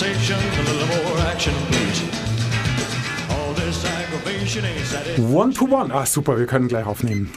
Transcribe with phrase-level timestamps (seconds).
[0.00, 2.02] conversation, a little more action, please.
[3.30, 5.30] All this aggravation ain't satisfied.
[5.30, 5.92] One to one.
[5.92, 7.30] Ah, super, wir können gleich aufnehmen.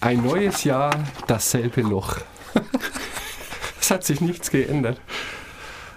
[0.00, 0.90] Ein neues Jahr,
[1.28, 2.16] dasselbe Loch.
[3.80, 5.00] es hat sich nichts geändert.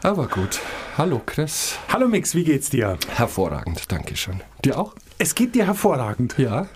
[0.03, 0.59] Aber gut.
[0.97, 1.79] Hallo Chris.
[1.91, 2.99] Hallo Mix, wie geht's dir?
[3.15, 4.41] Hervorragend, danke schön.
[4.63, 4.93] Dir auch?
[5.17, 6.35] Es geht dir hervorragend.
[6.37, 6.67] Ja.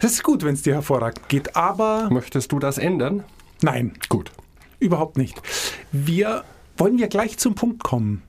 [0.00, 3.24] Das ist gut, wenn es dir hervorragend geht, aber Möchtest du das ändern?
[3.62, 4.30] Nein, Gut.
[4.80, 5.40] überhaupt nicht.
[5.92, 6.44] Wir
[6.76, 8.22] wollen wir gleich zum Punkt kommen.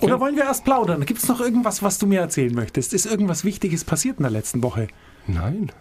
[0.00, 0.20] Oder Okay.
[0.20, 1.06] wollen wir erst plaudern?
[1.06, 2.92] Gibt es noch irgendwas, was du mir erzählen möchtest?
[2.92, 4.88] Ist irgendwas Wichtiges passiert in der letzten Woche?
[5.26, 5.72] Nein.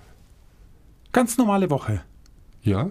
[1.12, 2.02] Ganz normale Woche.
[2.62, 2.90] Ja.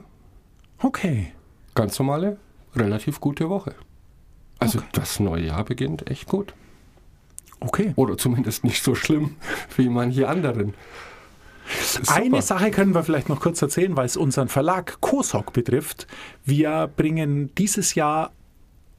[0.79, 1.33] Okay.
[1.75, 2.37] Ganz normale,
[2.77, 3.75] relativ gute Woche.
[4.59, 6.55] Also das neue Jahr beginnt echt gut.
[7.61, 7.93] Okay.
[7.97, 9.37] Oder zumindest nicht so schlimm
[9.77, 10.75] wie manche anderen.
[11.67, 12.15] Super.
[12.15, 16.07] Eine Sache können wir vielleicht noch kurz erzählen, weil es unseren Verlag Kosok betrifft.
[16.45, 18.33] Wir bringen dieses Jahr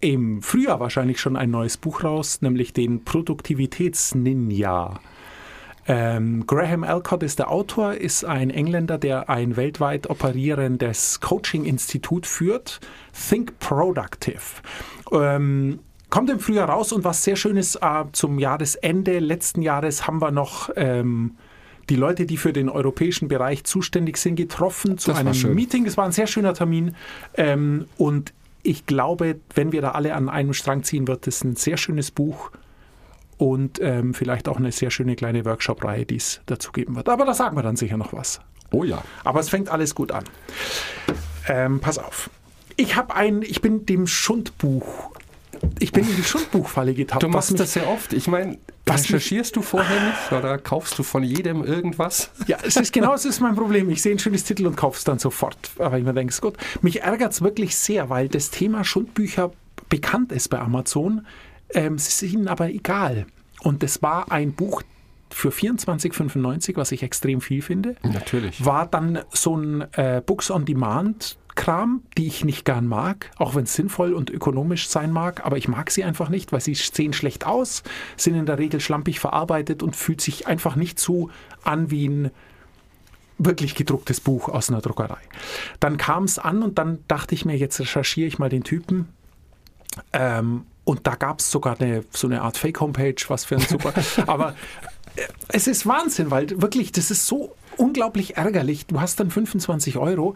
[0.02, 5.00] im Frühjahr wahrscheinlich schon ein neues Buch raus, nämlich den Produktivitäts-Ninja.
[5.88, 12.80] Ähm, Graham Alcott ist der Autor, ist ein Engländer, der ein weltweit operierendes Coaching-Institut führt,
[13.30, 14.42] Think Productive.
[15.12, 20.08] Ähm, kommt im Frühjahr raus und was sehr schön ist, äh, zum Jahresende letzten Jahres
[20.08, 21.36] haben wir noch ähm,
[21.90, 25.56] die Leute, die für den europäischen Bereich zuständig sind, getroffen zu Das einem.
[25.56, 25.86] Meeting.
[25.86, 26.96] Das war ein sehr schöner Termin
[27.36, 28.34] ähm, und
[28.64, 32.10] ich glaube, wenn wir da alle an einem Strang ziehen, wird es ein sehr schönes
[32.10, 32.52] Buch
[33.38, 37.08] und ähm, vielleicht auch eine sehr schöne kleine Workshop-Reihe, die es dazu geben wird.
[37.10, 38.40] Aber da sagen wir dann sicher noch was.
[38.72, 39.04] Oh ja.
[39.24, 40.24] Aber es fängt alles gut an.
[41.48, 42.30] Ähm, pass auf.
[42.76, 45.12] Ich habe ein, ich bin dem Schundbuch,
[45.80, 47.24] ich bin in die Schundbuchfalle getappt.
[47.24, 48.14] Du machst das sehr oft.
[48.14, 52.30] Ich meine, recherchierst du vorher nicht oder kaufst du von jedem irgendwas?
[52.48, 53.90] Ja, es ist genau, es ist mein Problem.
[53.90, 55.58] Ich sehe ein schönes Titel und kaufe es dann sofort.
[55.80, 59.52] Aber ich mir denke, gut, mich ärgert es wirklich sehr, weil das Thema Schundbücher
[59.90, 61.26] bekannt ist bei Amazon.
[61.74, 63.26] Ähm, es ist ihnen aber egal.
[63.62, 64.84] Und das war ein Buch
[65.30, 67.96] für 24,95, was ich extrem viel finde.
[68.04, 68.64] Natürlich.
[68.64, 71.38] War dann so ein äh, Books on Demand.
[71.56, 75.58] Kram, die ich nicht gern mag, auch wenn es sinnvoll und ökonomisch sein mag, aber
[75.58, 77.84] ich mag sie einfach nicht, weil sie sehen schlecht aus,
[78.18, 81.30] sind in der Regel schlampig verarbeitet und fühlt sich einfach nicht so
[81.64, 82.32] an wie ein
[83.38, 85.18] wirklich gedrucktes Buch aus einer Druckerei.
[85.80, 89.10] Dann kam es an und dann dachte ich mir, jetzt recherchiere ich mal den Typen.
[90.14, 93.94] Ähm, und da gab es sogar eine, so eine Art Fake-Homepage, was für ein super.
[94.28, 94.56] Aber
[95.16, 98.86] äh, es ist Wahnsinn, weil wirklich, das ist so unglaublich ärgerlich.
[98.86, 100.36] Du hast dann 25 Euro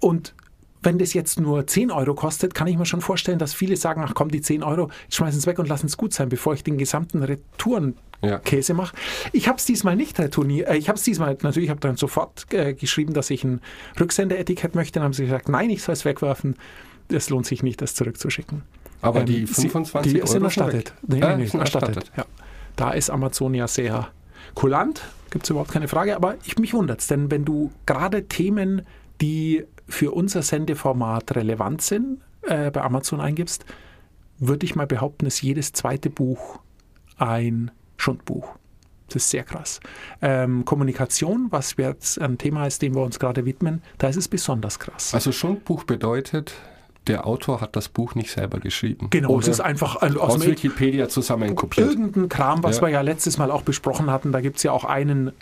[0.00, 0.34] und
[0.84, 4.02] wenn das jetzt nur 10 Euro kostet, kann ich mir schon vorstellen, dass viele sagen,
[4.06, 6.62] ach komm, die 10 Euro, schmeißen es weg und lassen es gut sein, bevor ich
[6.62, 8.76] den gesamten Retourenkäse Ja.
[8.76, 8.96] mache.
[9.32, 10.68] Ich habe es diesmal nicht retourniert.
[10.68, 13.60] Äh, ich habe es diesmal, natürlich, ich habe dann sofort äh, geschrieben, dass ich ein
[13.98, 14.94] Rücksendeetikett möchte.
[14.94, 16.56] Dann haben sie gesagt, nein, ich soll es wegwerfen.
[17.08, 18.62] Es lohnt sich nicht, das zurückzuschicken.
[19.02, 20.94] Aber Ähm, die sie- 25 die Euro sind erstattet.
[21.06, 21.96] Nee, Ah, nee, nee, sind erstattet.
[21.96, 22.12] erstattet.
[22.16, 22.24] Ja.
[22.76, 24.08] Da ist Amazon ja sehr
[24.54, 26.16] kulant, gibt es überhaupt keine Frage.
[26.16, 28.82] Aber ich, mich wundert es, denn wenn du gerade Themen,
[29.20, 33.64] die für unser Sendeformat relevant sind, äh, bei Amazon eingibst,
[34.38, 36.58] würde ich mal behaupten, ist jedes zweite Buch
[37.18, 38.48] ein Schundbuch.
[39.08, 39.80] Das ist sehr krass.
[40.22, 44.28] Ähm, Kommunikation, was jetzt ein Thema ist, dem wir uns gerade widmen, da ist es
[44.28, 45.14] besonders krass.
[45.14, 46.54] Also Schundbuch bedeutet,
[47.06, 49.08] der Autor hat das Buch nicht selber geschrieben.
[49.10, 51.86] Genau, es ist einfach ein, aus aus Wikipedia zusammenkopiert.
[51.86, 52.82] irgendein Kram, was Ja.
[52.82, 54.32] wir ja letztes Mal auch besprochen hatten.
[54.32, 55.32] Da gibt es ja auch einen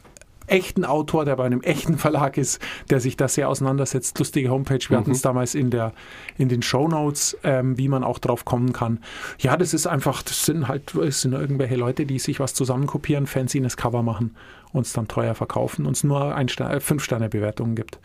[0.52, 4.18] echten Autor, der bei einem echten Verlag ist, der sich da sehr auseinandersetzt.
[4.18, 4.80] Lustige Homepage.
[4.88, 5.92] Wir hatten es damals in, der,
[6.36, 9.00] in den Shownotes, ähm, wie man auch drauf kommen kann.
[9.38, 13.26] Ja, das ist einfach, das sind halt es sind irgendwelche Leute, die sich was zusammenkopieren,
[13.26, 14.36] fancy in das Cover machen,
[14.72, 17.98] uns dann teuer verkaufen, uns nur ein Stern, äh, fünf Sterne Bewertungen gibt.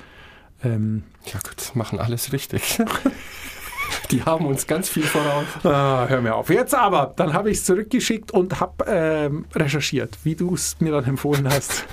[0.64, 2.80] Ähm, Ja gut, machen alles richtig.
[4.12, 5.46] Die haben uns ganz viel voraus.
[5.64, 6.50] Ah, hör mir auf.
[6.50, 10.92] Jetzt aber, dann habe ich es zurückgeschickt und habe ähm, recherchiert, wie du es mir
[10.92, 11.86] dann empfohlen hast.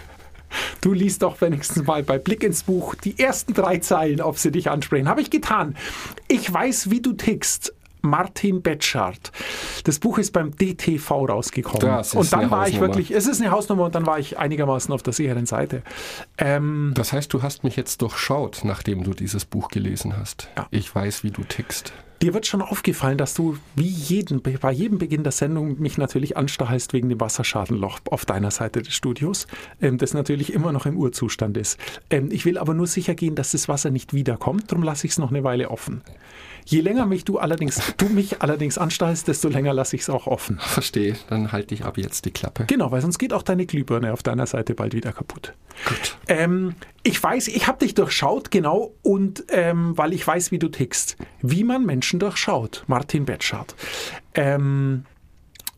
[0.80, 4.50] Du liest doch wenigstens mal bei Blick ins Buch die ersten drei Zeilen, ob sie
[4.50, 5.08] dich ansprechen.
[5.08, 5.76] Habe ich getan.
[6.28, 7.74] Ich weiß, wie du tickst.
[8.04, 9.32] Martin Betschart.
[9.84, 11.80] Das Buch ist beim DTV rausgekommen.
[11.80, 14.38] Das ist und dann war ich wirklich, es ist eine Hausnummer und dann war ich
[14.38, 15.82] einigermaßen auf der sicheren Seite.
[16.36, 20.48] Ähm, Das heißt, du hast mich jetzt durchschaut, nachdem du dieses Buch gelesen hast.
[20.56, 20.66] Ja.
[20.70, 21.94] Ich weiß, wie du tickst.
[22.22, 26.36] Dir wird schon aufgefallen, dass du wie jeden, bei jedem Beginn der Sendung mich natürlich
[26.36, 29.46] anstachelst wegen dem Wasserschadenloch auf deiner Seite des Studios,
[29.82, 31.78] ähm, das natürlich immer noch im Urzustand ist.
[32.10, 35.12] Ähm, ich will aber nur sicher gehen, dass das Wasser nicht wiederkommt, darum lasse ich
[35.12, 36.02] es noch eine Weile offen.
[36.66, 40.26] Je länger mich du allerdings, du mich allerdings anstachelst, desto länger lasse ich es auch
[40.26, 40.58] offen.
[40.60, 42.64] Verstehe, dann halte ich ab jetzt die Klappe.
[42.66, 45.52] Genau, weil sonst geht auch deine Glühbirne auf deiner Seite bald wieder kaputt.
[45.86, 46.16] Gut.
[46.28, 46.74] Ähm,
[47.06, 51.18] Ich weiß, ich habe dich durchschaut, genau, und ähm, weil ich weiß, wie du tickst.
[51.42, 52.82] Wie man Menschen durchschaut.
[52.86, 53.74] Martin Betschart.
[54.32, 55.04] Ähm,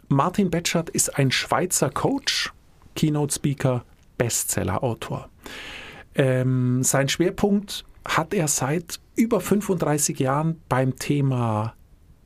[0.06, 2.52] Martin Betschart ist ein Schweizer Coach,
[2.94, 3.84] Keynote-Speaker,
[4.18, 5.28] Bestseller-Autor.
[6.14, 11.74] Ähm, sein Schwerpunkt hat er seit über 35 Jahren beim Thema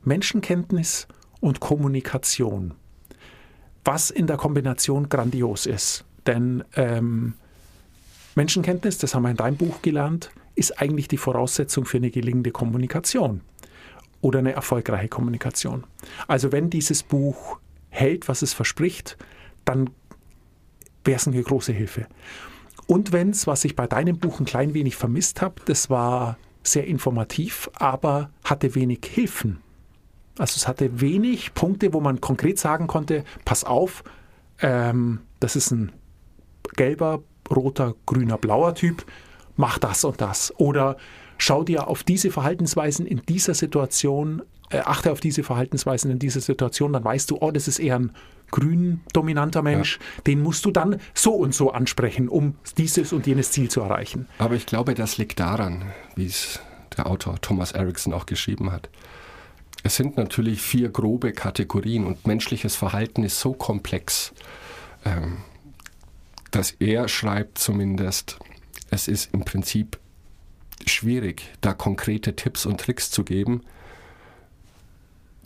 [0.03, 1.07] Menschenkenntnis
[1.39, 2.75] und Kommunikation,
[3.83, 6.05] was in der Kombination grandios ist.
[6.27, 7.33] Denn ähm,
[8.35, 12.51] Menschenkenntnis, das haben wir in deinem Buch gelernt, ist eigentlich die Voraussetzung für eine gelingende
[12.51, 13.41] Kommunikation
[14.21, 15.85] oder eine erfolgreiche Kommunikation.
[16.27, 19.17] Also wenn dieses Buch hält, was es verspricht,
[19.65, 19.89] dann
[21.03, 22.07] wäre es eine große Hilfe.
[22.87, 26.37] Und wenn es, was ich bei deinem Buch ein klein wenig vermisst habe, das war
[26.63, 29.59] sehr informativ, aber hatte wenig Hilfen.
[30.37, 34.03] Also es hatte wenig Punkte, wo man konkret sagen konnte, pass auf,
[34.61, 35.91] ähm, das ist ein
[36.75, 39.05] gelber roter, grüner, blauer Typ,
[39.55, 40.53] mach das und das.
[40.57, 40.97] Oder
[41.37, 46.41] schau dir auf diese Verhaltensweisen in dieser Situation, äh, achte auf diese Verhaltensweisen in dieser
[46.41, 48.11] Situation, dann weißt du, oh, das ist eher ein
[48.51, 50.21] grün dominanter Mensch, ja.
[50.23, 54.27] den musst du dann so und so ansprechen, um dieses und jenes Ziel zu erreichen.
[54.37, 56.59] Aber ich glaube, das liegt daran, wie es
[56.97, 58.89] der Autor Thomas Erickson auch geschrieben hat.
[59.83, 64.33] Es sind natürlich vier grobe Kategorien und menschliches Verhalten ist so komplex.
[65.05, 65.37] Ähm,
[66.51, 68.37] dass er schreibt zumindest,
[68.89, 69.97] es ist im Prinzip
[70.85, 73.61] schwierig, da konkrete Tipps und Tricks zu geben.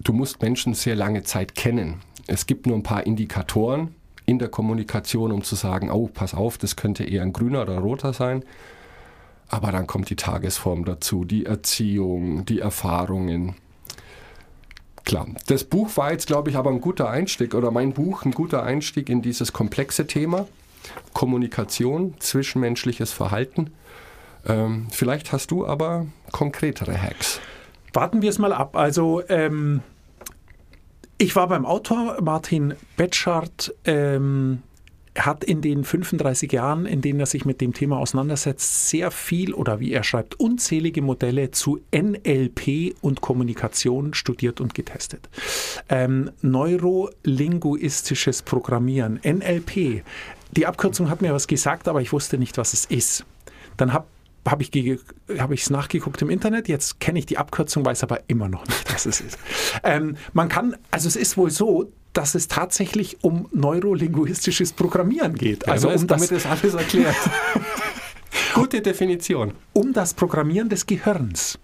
[0.03, 2.01] Du musst Menschen sehr lange Zeit kennen.
[2.27, 3.93] Es gibt nur ein paar Indikatoren
[4.25, 7.77] in der Kommunikation, um zu sagen, oh, pass auf, das könnte eher ein grüner oder
[7.77, 8.43] roter sein.
[9.47, 13.55] Aber dann kommt die Tagesform dazu, die Erziehung, die Erfahrungen.
[15.03, 18.31] Klar, das Buch war jetzt, glaube ich, aber ein guter Einstieg, oder mein Buch ein
[18.31, 20.47] guter Einstieg in dieses komplexe Thema.
[21.13, 23.71] Kommunikation, zwischenmenschliches Verhalten.
[24.45, 27.39] Ähm, vielleicht hast du aber konkretere Hacks.
[27.93, 28.75] Warten wir es mal ab.
[28.75, 29.81] Also ähm,
[31.17, 33.73] ich war beim Autor Martin Betschart.
[33.85, 34.61] Ähm,
[35.17, 39.53] hat in den 35 Jahren, in denen er sich mit dem Thema auseinandersetzt, sehr viel
[39.53, 45.29] oder wie er schreibt, unzählige Modelle zu NLP und Kommunikation studiert und getestet.
[45.89, 50.03] Ähm, Neurolinguistisches Programmieren, NLP,
[50.51, 53.25] die Abkürzung hat mir was gesagt, aber ich wusste nicht, was es ist.
[53.77, 54.05] Dann habe
[54.47, 54.63] habe
[55.55, 56.67] ich es nachgeguckt im Internet.
[56.67, 59.39] Jetzt kenne ich die Abkürzung, weiß aber immer noch nicht, was es ist.
[59.83, 65.67] Ähm, man kann, also es ist wohl so, dass es tatsächlich um neurolinguistisches Programmieren geht.
[65.67, 67.15] Also ja, um damit das alles erklärt.
[68.53, 69.53] Gute Definition.
[69.73, 71.57] Um das Programmieren des Gehirns.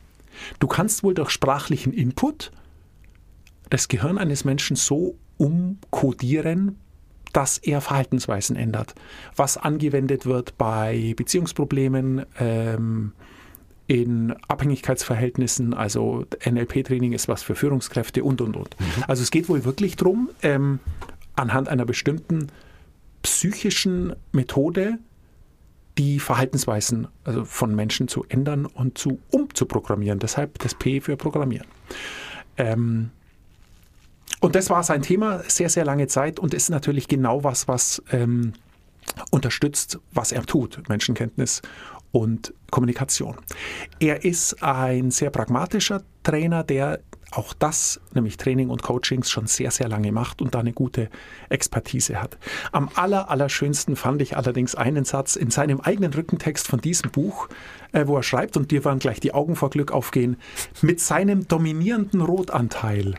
[0.59, 2.51] Du kannst wohl durch sprachlichen Input
[3.69, 6.77] das Gehirn eines Menschen so umkodieren,
[7.31, 8.95] dass er Verhaltensweisen ändert.
[9.35, 13.13] Was angewendet wird bei Beziehungsproblemen, ähm,
[13.87, 18.79] in Abhängigkeitsverhältnissen, also NLP-Training ist was für Führungskräfte und, und, und.
[18.79, 19.03] Mhm.
[19.07, 20.79] Also es geht wohl wirklich darum, ähm,
[21.35, 22.47] anhand einer bestimmten
[23.21, 24.97] psychischen Methode
[25.97, 30.19] die Verhaltensweisen also von Menschen zu ändern und zu umzuprogrammieren.
[30.19, 31.67] Deshalb das P für Programmieren.
[32.55, 33.11] Ähm,
[34.41, 38.03] und das war sein Thema sehr, sehr lange Zeit und ist natürlich genau was, was
[38.11, 38.53] ähm,
[39.29, 41.61] unterstützt, was er tut, Menschenkenntnis
[42.11, 43.37] und Kommunikation.
[43.99, 46.99] Er ist ein sehr pragmatischer Trainer, der
[47.31, 51.09] auch das, nämlich Training und Coachings, schon sehr, sehr lange macht und da eine gute
[51.49, 52.37] Expertise hat.
[52.73, 57.47] Am aller, allerschönsten fand ich allerdings einen Satz in seinem eigenen Rückentext von diesem Buch,
[57.93, 60.35] äh, wo er schreibt, und dir waren gleich die Augen vor Glück aufgehen,
[60.81, 63.15] mit seinem dominierenden Rotanteil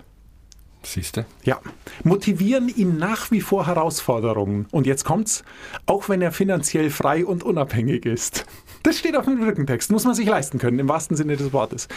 [0.84, 1.24] Siehst du?
[1.44, 1.60] Ja.
[2.02, 4.66] Motivieren ihn nach wie vor Herausforderungen.
[4.70, 5.44] Und jetzt kommt's,
[5.86, 8.46] auch wenn er finanziell frei und unabhängig ist.
[8.82, 11.88] Das steht auf dem Rückentext, muss man sich leisten können, im wahrsten Sinne des Wortes.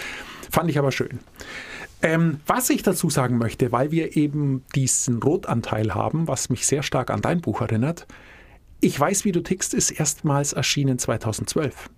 [0.51, 1.19] Fand ich aber schön.
[2.01, 6.83] Ähm, was ich dazu sagen möchte, weil wir eben diesen Rotanteil haben, was mich sehr
[6.83, 8.05] stark an dein Buch erinnert,
[8.81, 11.89] ich weiß, wie du tickst, ist erstmals erschienen 2012.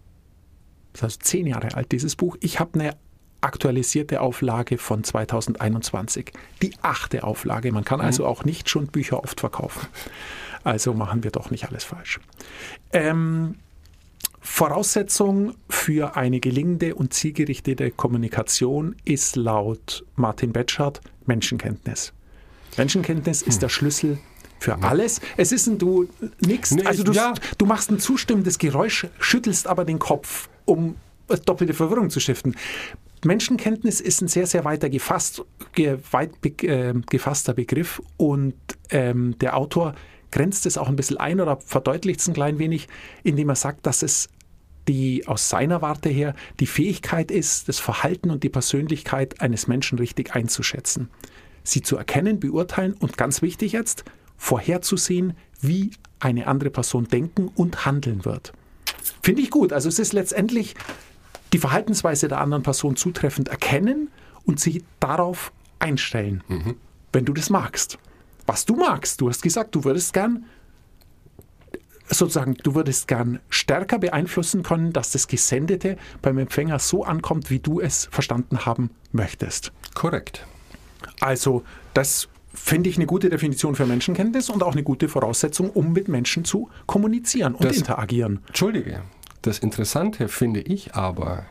[0.94, 2.38] Das ist also zehn Jahre alt, dieses Buch.
[2.39, 2.96] Ich habe eine
[3.41, 6.32] aktualisierte Auflage von 2021.
[6.62, 7.72] Die achte Auflage.
[7.72, 9.88] Man kann also auch nicht schon Bücher oft verkaufen.
[10.63, 12.20] Also machen wir doch nicht alles falsch.
[12.91, 13.56] Ähm,
[14.39, 22.13] Voraussetzung für eine gelingende und zielgerichtete Kommunikation ist laut Martin Betschart Menschenkenntnis.
[22.77, 24.17] Menschenkenntnis ist der Schlüssel
[24.60, 25.22] für alles.
[25.36, 26.08] Es ist ein du
[26.39, 27.34] nix, also du, ja.
[27.58, 30.96] du machst ein zustimmendes Geräusch, schüttelst aber den Kopf, um
[31.46, 32.56] doppelte Verwirrung zu stiften.
[33.26, 35.44] Menschenkenntnis ist ein sehr, sehr weiter gefasst,
[36.12, 38.56] weit be, äh, gefasster Begriff und
[38.90, 39.96] ähm, der Autor
[40.32, 42.88] grenzt es auch ein bisschen ein oder verdeutlicht es ein klein wenig,
[43.24, 44.30] indem er sagt, dass es
[44.88, 49.98] die aus seiner Warte her die Fähigkeit ist, das Verhalten und die Persönlichkeit eines Menschen
[49.98, 51.10] richtig einzuschätzen.
[51.64, 54.06] Sie zu erkennen, beurteilen und ganz wichtig jetzt,
[54.38, 58.54] vorherzusehen, wie eine andere Person denken und handeln wird.
[59.22, 59.74] Finde ich gut.
[59.74, 60.76] Also es ist letztendlich
[61.54, 64.10] die Verhaltensweise der anderen Person zutreffend erkennen
[64.46, 66.75] und sich darauf einstellen, mhm.
[67.13, 67.98] wenn du das magst.
[68.46, 69.22] Was du magst.
[69.22, 70.46] Du hast gesagt, du würdest gern
[72.10, 77.60] sozusagen, du würdest gern stärker beeinflussen können, dass das Gesendete beim Empfänger so ankommt, wie
[77.60, 79.72] du es verstanden haben möchtest.
[79.94, 80.46] Korrekt.
[81.20, 81.63] Also,
[81.94, 86.08] das finde ich eine gute Definition für Menschenkenntnis und auch eine gute Voraussetzung, um mit
[86.08, 88.39] Menschen zu kommunizieren und das, interagieren.
[88.48, 89.01] Entschuldige,
[89.41, 91.46] das Interessante finde ich aber,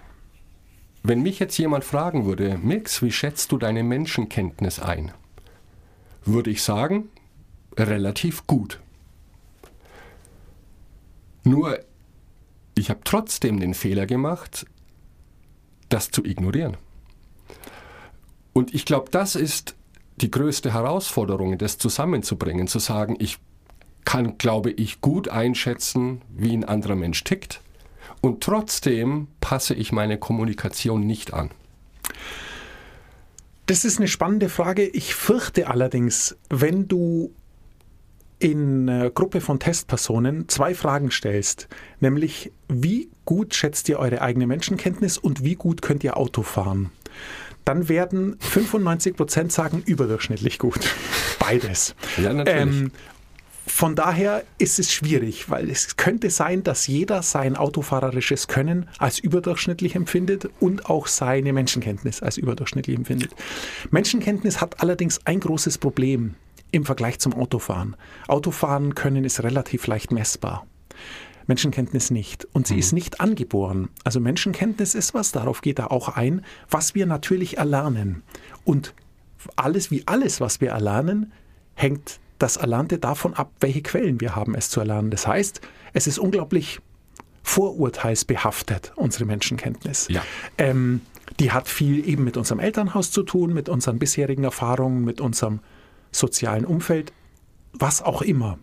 [1.02, 5.12] wenn mich jetzt jemand fragen würde, Mix, wie schätzt du deine Menschenkenntnis ein?
[6.24, 7.08] Würde ich sagen,
[7.76, 8.80] relativ gut.
[11.44, 11.78] Nur,
[12.74, 14.66] ich habe trotzdem den Fehler gemacht,
[15.88, 16.76] das zu ignorieren.
[18.52, 19.76] Und ich glaube, das ist
[20.16, 23.38] die größte Herausforderung, das zusammenzubringen, zu sagen, ich
[24.04, 27.60] kann, glaube ich, gut einschätzen, wie ein anderer Mensch tickt.
[28.20, 31.50] Und trotzdem passe ich meine Kommunikation nicht an.
[33.66, 34.86] Das ist eine spannende Frage.
[34.86, 37.32] Ich fürchte allerdings, wenn du
[38.38, 41.68] in einer Gruppe von Testpersonen zwei Fragen stellst,
[42.00, 46.90] nämlich wie gut schätzt ihr eure eigene Menschenkenntnis und wie gut könnt ihr Auto fahren,
[47.64, 50.80] dann werden 95 Prozent sagen überdurchschnittlich gut.
[51.38, 51.96] Beides.
[52.22, 52.82] Ja, natürlich.
[52.82, 52.92] Ähm,
[53.66, 59.18] von daher ist es schwierig, weil es könnte sein, dass jeder sein autofahrerisches Können als
[59.18, 63.32] überdurchschnittlich empfindet und auch seine Menschenkenntnis als überdurchschnittlich empfindet.
[63.90, 66.34] Menschenkenntnis hat allerdings ein großes Problem
[66.70, 67.96] im Vergleich zum Autofahren.
[68.28, 70.66] Autofahren können ist relativ leicht messbar.
[71.48, 72.46] Menschenkenntnis nicht.
[72.52, 72.80] Und sie mhm.
[72.80, 73.88] ist nicht angeboren.
[74.04, 78.22] Also Menschenkenntnis ist was, darauf geht er auch ein, was wir natürlich erlernen.
[78.64, 78.94] Und
[79.56, 81.32] alles wie alles, was wir erlernen,
[81.74, 85.10] hängt das Erlernte davon ab, welche Quellen wir haben, es zu erlernen.
[85.10, 85.60] Das heißt,
[85.92, 86.80] es ist unglaublich
[87.42, 90.08] vorurteilsbehaftet, unsere Menschenkenntnis.
[90.10, 90.22] Ja.
[90.58, 91.00] Ähm,
[91.40, 95.60] die hat viel eben mit unserem Elternhaus zu tun, mit unseren bisherigen Erfahrungen, mit unserem
[96.10, 97.12] sozialen Umfeld,
[97.72, 98.58] was auch immer.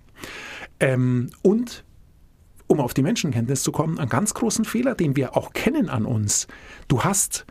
[0.79, 1.83] Ähm, und
[2.67, 6.05] um auf die Menschenkenntnis zu kommen, einen ganz großen Fehler, den wir auch kennen an
[6.05, 6.47] uns.
[6.87, 7.45] Du hast,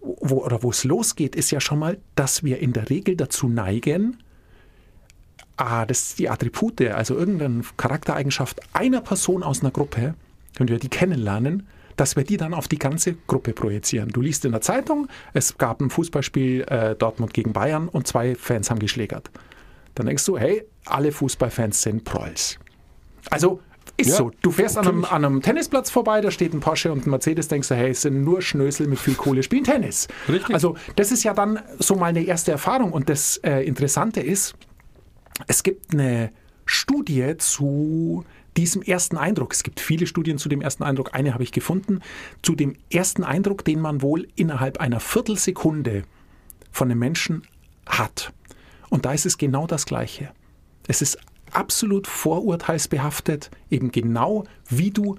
[0.00, 3.48] wo, oder wo es losgeht, ist ja schon mal, dass wir in der Regel dazu
[3.48, 4.18] neigen,
[5.60, 10.14] ah, das die Attribute, also irgendeine Charaktereigenschaft einer Person aus einer Gruppe,
[10.56, 14.08] wenn wir die kennenlernen, dass wir die dann auf die ganze Gruppe projizieren.
[14.08, 18.34] Du liest in der Zeitung, es gab ein Fußballspiel äh, Dortmund gegen Bayern und zwei
[18.34, 19.30] Fans haben geschlägert.
[19.94, 22.58] Dann denkst du, hey, alle Fußballfans sind Prolls.
[23.28, 23.60] Also
[23.96, 24.30] ist ja, so.
[24.40, 27.48] Du fährst an einem, an einem, Tennisplatz vorbei, da steht ein Porsche und ein Mercedes,
[27.48, 30.08] denkst du, hey, es sind nur Schnösel mit viel Kohle, spielen Tennis.
[30.28, 30.54] Richtig.
[30.54, 32.92] Also das ist ja dann so mal eine erste Erfahrung.
[32.92, 34.54] Und das äh, Interessante ist,
[35.46, 36.32] es gibt eine
[36.64, 38.24] Studie zu
[38.56, 39.52] diesem ersten Eindruck.
[39.52, 41.14] Es gibt viele Studien zu dem ersten Eindruck.
[41.14, 42.00] Eine habe ich gefunden.
[42.42, 46.04] Zu dem ersten Eindruck, den man wohl innerhalb einer Viertelsekunde
[46.70, 47.42] von einem Menschen
[47.86, 48.32] hat.
[48.88, 50.30] Und da ist es genau das Gleiche.
[50.86, 51.18] Es ist
[51.52, 55.16] absolut vorurteilsbehaftet, eben genau wie du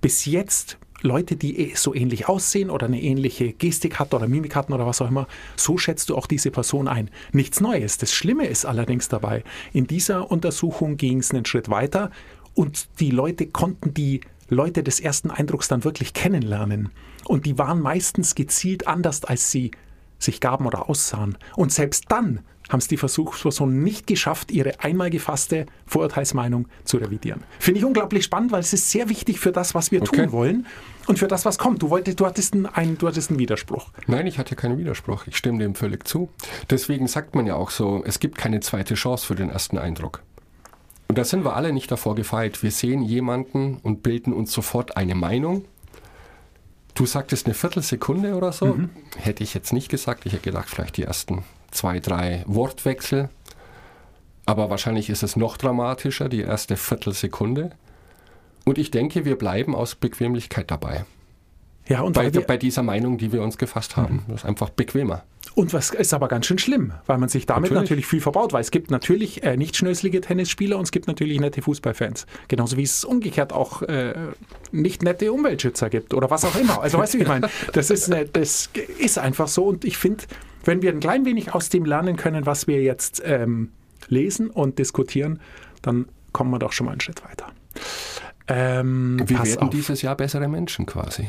[0.00, 4.54] bis jetzt Leute, die eh so ähnlich aussehen oder eine ähnliche Gestik hat oder Mimik
[4.54, 5.26] hatten oder was auch immer,
[5.56, 7.10] so schätzt du auch diese Person ein.
[7.32, 7.98] Nichts Neues.
[7.98, 12.10] Das Schlimme ist allerdings dabei, in dieser Untersuchung ging es einen Schritt weiter
[12.54, 16.90] und die Leute konnten die Leute des ersten Eindrucks dann wirklich kennenlernen.
[17.24, 19.70] Und die waren meistens gezielt anders, als sie
[20.18, 21.38] sich gaben oder aussahen.
[21.56, 27.42] Und selbst dann haben es die Versuchspersonen nicht geschafft, ihre einmal gefasste Vorurteilsmeinung zu revidieren.
[27.58, 30.22] Finde ich unglaublich spannend, weil es ist sehr wichtig für das, was wir okay.
[30.22, 30.66] tun wollen
[31.06, 31.82] und für das, was kommt.
[31.82, 33.90] Du, wolltest, du, hattest einen, du hattest einen Widerspruch.
[34.06, 35.26] Nein, ich hatte keinen Widerspruch.
[35.26, 36.30] Ich stimme dem völlig zu.
[36.70, 40.22] Deswegen sagt man ja auch so, es gibt keine zweite Chance für den ersten Eindruck.
[41.08, 42.62] Und da sind wir alle nicht davor gefeit.
[42.62, 45.64] Wir sehen jemanden und bilden uns sofort eine Meinung.
[46.94, 48.66] Du sagtest eine Viertelsekunde oder so.
[48.66, 48.90] Mhm.
[49.16, 50.26] Hätte ich jetzt nicht gesagt.
[50.26, 53.28] Ich hätte gedacht, vielleicht die ersten zwei, drei Wortwechsel.
[54.46, 57.70] Aber wahrscheinlich ist es noch dramatischer, die erste Viertelsekunde.
[58.64, 61.04] Und ich denke, wir bleiben aus Bequemlichkeit dabei.
[61.90, 64.16] Ja, und bei, bei dieser Meinung, die wir uns gefasst haben.
[64.16, 64.22] Mhm.
[64.28, 65.24] Das ist einfach bequemer.
[65.54, 68.52] Und was ist aber ganz schön schlimm, weil man sich damit natürlich, natürlich viel verbaut,
[68.52, 72.26] weil es gibt natürlich äh, nicht schnöselige Tennisspieler und es gibt natürlich nette Fußballfans.
[72.46, 74.14] Genauso wie es umgekehrt auch äh,
[74.70, 76.80] nicht nette Umweltschützer gibt oder was auch immer.
[76.80, 79.96] Also weißt du, wie ich meine, das ist, äh, das ist einfach so und ich
[79.96, 80.22] finde,
[80.64, 83.72] wenn wir ein klein wenig aus dem lernen können, was wir jetzt ähm,
[84.08, 85.40] lesen und diskutieren,
[85.82, 87.46] dann kommen wir doch schon mal einen Schritt weiter.
[88.48, 89.70] Ähm, Wir werden auf.
[89.70, 91.28] dieses Jahr bessere Menschen quasi.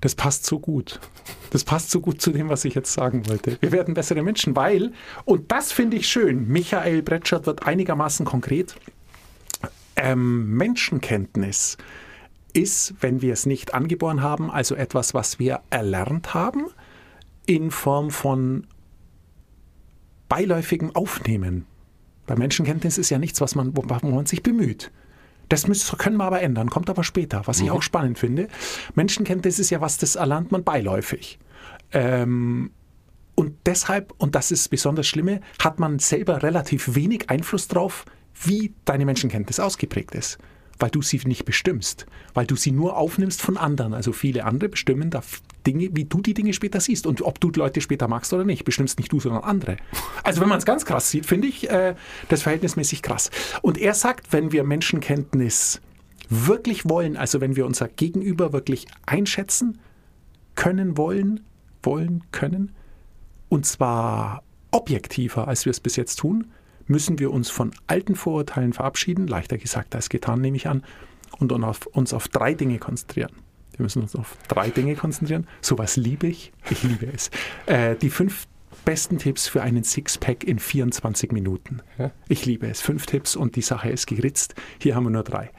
[0.00, 1.00] Das passt so gut.
[1.50, 3.56] Das passt so gut zu dem, was ich jetzt sagen wollte.
[3.60, 4.92] Wir werden bessere Menschen, weil,
[5.24, 8.74] und das finde ich schön, Michael Bretschert wird einigermaßen konkret.
[9.96, 11.78] Ähm, Menschenkenntnis
[12.54, 16.66] ist, wenn wir es nicht angeboren haben, also etwas, was wir erlernt haben,
[17.46, 18.66] in Form von
[20.28, 21.66] beiläufigem Aufnehmen.
[22.26, 24.90] Bei Menschenkenntnis ist ja nichts, was man, wo, wo man sich bemüht.
[25.50, 28.48] Das müssen, können wir aber ändern, kommt aber später, was ich auch spannend finde.
[28.94, 31.38] Menschenkenntnis ist ja was, das erlernt man beiläufig.
[31.92, 32.70] Ähm,
[33.34, 38.06] und deshalb, und das ist besonders Schlimme, hat man selber relativ wenig Einfluss drauf,
[38.42, 40.38] wie deine Menschenkenntnis ausgeprägt ist.
[40.78, 42.06] Weil du sie nicht bestimmst.
[42.32, 43.94] Weil du sie nur aufnimmst von anderen.
[43.94, 45.22] Also viele andere bestimmen da
[45.66, 47.06] Dinge, wie du die Dinge später siehst.
[47.06, 49.76] Und ob du Leute später magst oder nicht, bestimmst nicht du, sondern andere.
[50.22, 51.94] Also wenn man es ganz krass sieht, finde ich äh,
[52.28, 53.30] das verhältnismäßig krass.
[53.62, 55.80] Und er sagt, wenn wir Menschenkenntnis
[56.28, 59.78] wirklich wollen, also wenn wir unser Gegenüber wirklich einschätzen
[60.54, 61.40] können, wollen,
[61.82, 62.72] wollen, können,
[63.48, 66.50] und zwar objektiver, als wir es bis jetzt tun,
[66.86, 70.84] müssen wir uns von alten Vorurteilen verabschieden, leichter gesagt als getan, nehme ich an,
[71.38, 73.32] und auf, uns auf drei Dinge konzentrieren.
[73.76, 75.46] Wir müssen uns auf drei Dinge konzentrieren.
[75.60, 76.52] Sowas liebe ich.
[76.70, 77.30] Ich liebe es.
[77.66, 78.46] Äh, die fünf
[78.84, 81.80] besten Tipps für einen Sixpack in 24 Minuten.
[82.28, 82.80] Ich liebe es.
[82.80, 84.54] Fünf Tipps und die Sache ist geritzt.
[84.78, 85.50] Hier haben wir nur drei.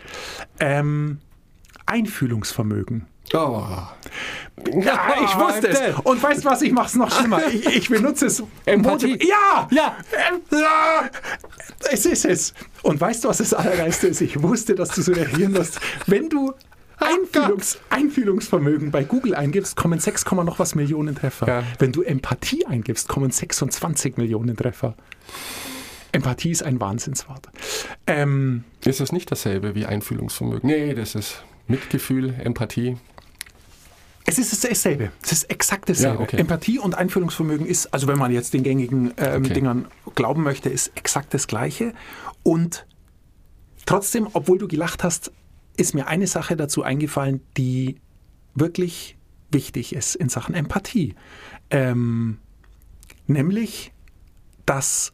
[0.59, 1.19] Ähm,
[1.85, 3.07] Einfühlungsvermögen.
[3.33, 3.63] Oh.
[4.73, 5.79] Ja, ich wusste es.
[6.03, 7.45] Und weißt du was, ich mache es noch schlimmer.
[7.47, 8.41] Ich, ich benutze es.
[8.65, 9.19] Empathie.
[9.27, 9.67] Ja!
[9.71, 9.97] Ja.
[10.51, 11.09] Ja!
[11.91, 12.53] Es ist es.
[12.81, 14.21] Und weißt du, was das Allergeiste ist?
[14.21, 15.79] Ich wusste, dass du so reagieren wirst.
[16.07, 16.53] Wenn du
[16.97, 21.47] Einfühlungs Einfühlungsvermögen bei Google eingibst, kommen 6, noch was Millionen Treffer.
[21.47, 21.63] Ja.
[21.79, 24.95] Wenn du Empathie eingibst, kommen 26 Millionen Treffer.
[26.13, 27.49] Empathie ist ein Wahnsinnswort.
[28.07, 30.69] Ähm, Ist das nicht dasselbe wie Einfühlungsvermögen?
[30.69, 32.97] Nee, das ist Mitgefühl, Empathie.
[34.25, 35.11] Es ist dasselbe.
[35.23, 36.17] Es ist exakt dasselbe.
[36.17, 36.37] Ja, okay.
[36.37, 39.53] Empathie und Einfühlungsvermögen ist, also wenn man jetzt den gängigen ähm, Okay.
[39.53, 41.93] Dingern glauben möchte, ist exakt das Gleiche.
[42.43, 42.87] Und
[43.85, 45.31] trotzdem, obwohl du gelacht hast,
[45.77, 47.97] ist mir eine Sache dazu eingefallen, die
[48.55, 49.17] wirklich
[49.51, 51.15] wichtig ist in Sachen Empathie.
[51.69, 52.39] Ähm,
[53.27, 53.91] nämlich,
[54.65, 55.13] dass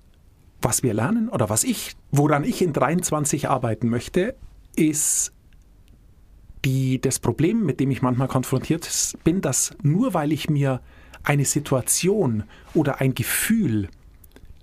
[0.61, 4.35] was wir lernen oder was ich, woran ich in 23 arbeiten möchte,
[4.75, 5.33] ist
[6.65, 8.87] die, das Problem, mit dem ich manchmal konfrontiert
[9.23, 10.81] bin, dass nur weil ich mir
[11.23, 12.43] eine Situation
[12.73, 13.89] oder ein Gefühl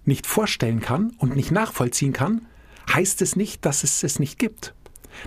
[0.05, 2.47] nicht vorstellen kann und nicht nachvollziehen kann,
[2.93, 4.75] heißt es nicht, dass es es nicht gibt.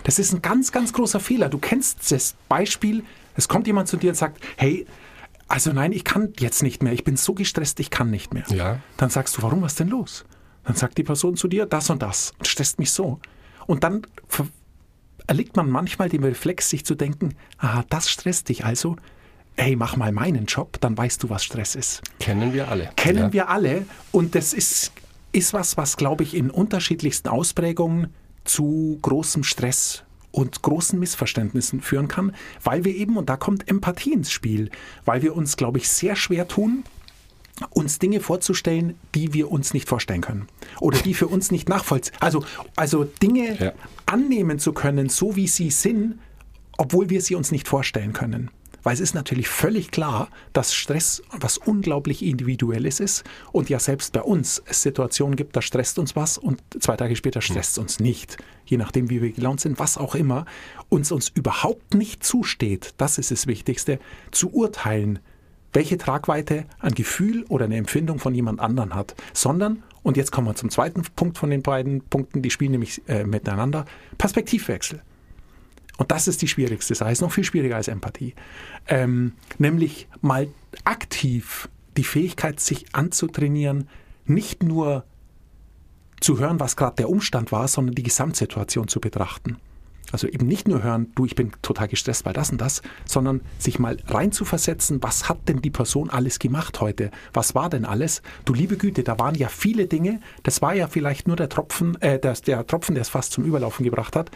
[0.03, 1.49] Das ist ein ganz, ganz großer Fehler.
[1.49, 3.03] Du kennst das Beispiel,
[3.35, 4.85] es kommt jemand zu dir und sagt, hey,
[5.47, 8.45] also nein, ich kann jetzt nicht mehr, ich bin so gestresst, ich kann nicht mehr.
[8.49, 8.79] Ja.
[8.97, 10.25] Dann sagst du, warum, was denn los?
[10.63, 13.19] Dann sagt die Person zu dir, das und das und stresst mich so.
[13.67, 14.07] Und dann
[15.27, 18.95] erliegt man manchmal dem Reflex, sich zu denken, ah, das stresst dich also.
[19.57, 22.01] Hey, mach mal meinen Job, dann weißt du, was Stress ist.
[22.19, 22.89] Kennen wir alle.
[22.95, 23.33] Kennen ja.
[23.33, 24.91] wir alle und das ist,
[25.31, 32.07] ist was, was, glaube ich, in unterschiedlichsten Ausprägungen zu großem Stress und großen Missverständnissen führen
[32.07, 34.71] kann, weil wir eben, und da kommt Empathie ins Spiel,
[35.05, 36.83] weil wir uns, glaube ich, sehr schwer tun,
[37.69, 40.47] uns Dinge vorzustellen, die wir uns nicht vorstellen können
[40.79, 42.15] oder die für uns nicht nachvollziehen.
[42.19, 42.43] Also,
[42.75, 43.73] also Dinge Ja.
[44.05, 46.19] annehmen zu können, so wie sie sind,
[46.77, 48.49] obwohl wir sie uns nicht vorstellen können.
[48.83, 54.11] Weil es ist natürlich völlig klar, dass Stress was unglaublich Individuelles ist und ja selbst
[54.13, 57.77] bei uns es Situationen gibt, da stresst uns was und zwei Tage später stresst es
[57.77, 58.37] uns nicht.
[58.65, 60.45] Je nachdem, wie wir gelaunt sind, was auch immer,
[60.89, 63.99] uns uns überhaupt nicht zusteht, das ist das Wichtigste,
[64.31, 65.19] zu urteilen,
[65.73, 70.47] welche Tragweite ein Gefühl oder eine Empfindung von jemand anderen hat, sondern, und jetzt kommen
[70.47, 73.85] wir zum zweiten Punkt von den beiden Punkten, die spielen nämlich äh, miteinander,
[74.17, 75.01] Perspektivwechsel.
[75.97, 78.33] Und das ist die schwierigste Sache, ist noch viel schwieriger als Empathie.
[78.87, 80.47] Ähm, nämlich mal
[80.83, 83.87] aktiv die Fähigkeit, sich anzutrainieren,
[84.25, 85.03] nicht nur
[86.19, 89.57] zu hören, was gerade der Umstand war, sondern die Gesamtsituation zu betrachten.
[90.11, 93.41] Also eben nicht nur hören, du, ich bin total gestresst bei das und das, sondern
[93.57, 97.11] sich mal reinzuversetzen, was hat denn die Person alles gemacht heute?
[97.33, 98.21] Was war denn alles?
[98.45, 101.99] Du liebe Güte, da waren ja viele Dinge, das war ja vielleicht nur der Tropfen,
[102.01, 104.31] äh, der, der Tropfen, der es fast zum Überlaufen gebracht hat.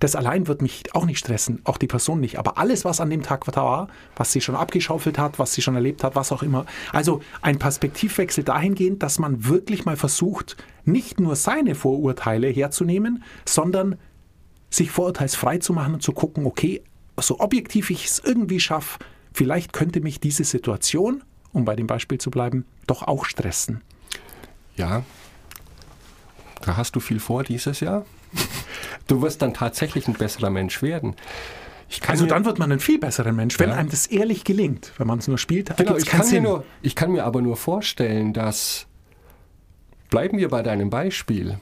[0.00, 2.38] Das allein wird mich auch nicht stressen, auch die Person nicht.
[2.38, 5.74] Aber alles, was an dem Tag war, was sie schon abgeschaufelt hat, was sie schon
[5.74, 6.64] erlebt hat, was auch immer.
[6.90, 13.98] Also ein Perspektivwechsel dahingehend, dass man wirklich mal versucht, nicht nur seine Vorurteile herzunehmen, sondern
[14.70, 16.82] sich vorurteilsfrei zu machen und zu gucken, okay,
[17.18, 18.98] so objektiv ich es irgendwie schaffe,
[19.32, 23.82] vielleicht könnte mich diese Situation, um bei dem Beispiel zu bleiben, doch auch stressen.
[24.76, 25.02] Ja.
[26.62, 28.06] Da hast du viel vor dieses Jahr.
[29.06, 31.16] Du wirst dann tatsächlich ein besserer Mensch werden.
[32.06, 33.74] also dann wird man ein viel besserer Mensch, wenn ja.
[33.74, 34.92] einem das ehrlich gelingt.
[34.98, 36.44] Wenn man es nur spielt, genau, ich kann, Sinn.
[36.44, 38.86] Nur, ich kann mir aber nur vorstellen, dass,
[40.10, 41.58] bleiben wir bei deinem Beispiel,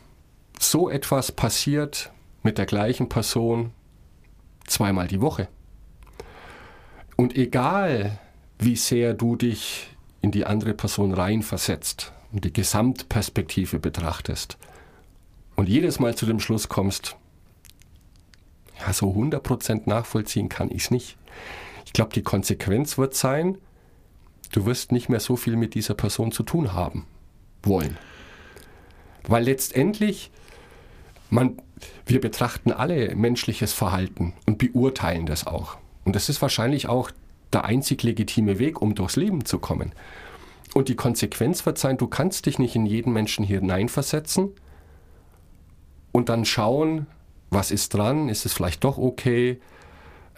[0.61, 2.13] so etwas passiert
[2.49, 3.73] mit der gleichen Person
[4.67, 5.49] zweimal die Woche.
[7.15, 8.19] Und egal,
[8.59, 14.57] wie sehr du dich in die andere Person reinversetzt und die Gesamtperspektive betrachtest
[15.57, 17.17] und jedes Mal zu dem Schluss kommst,
[18.81, 21.19] ja, so 100% nachvollziehen kann ich es nicht.
[21.85, 23.59] Ich glaube, die Konsequenz wird sein,
[24.53, 27.05] du wirst nicht mehr so viel mit dieser Person zu tun haben
[27.63, 27.99] wollen.
[29.25, 30.31] Weil letztendlich,
[31.29, 31.61] man,
[32.07, 35.77] wir betrachten alle menschliches Verhalten und beurteilen das auch.
[36.05, 37.11] Und das ist wahrscheinlich auch
[37.53, 39.93] der einzig legitime Weg, um durchs Leben zu kommen.
[40.75, 44.51] Und die Konsequenz wird sein, du kannst dich nicht in jeden Menschen hineinversetzen
[46.13, 47.07] und dann schauen,
[47.51, 49.61] was ist dran, ist es vielleicht doch okay.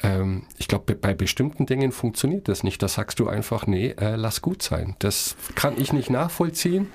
[0.03, 2.83] Ähm, ich glaube, bei bestimmten Dingen funktioniert das nicht.
[2.83, 4.94] Da sagst du einfach, nee, äh, lass gut sein.
[5.00, 6.88] Das kann ich nicht nachvollziehen.